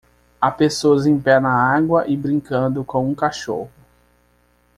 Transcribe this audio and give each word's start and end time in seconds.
Há 0.41 0.49
pessoa 0.49 1.07
em 1.07 1.19
pé 1.21 1.39
na 1.39 1.53
água 1.53 2.07
e 2.07 2.17
brincando 2.17 2.83
com 2.83 3.07
um 3.07 3.13
cachorro. 3.13 3.69